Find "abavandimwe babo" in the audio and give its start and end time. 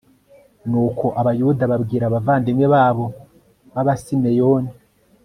2.07-3.05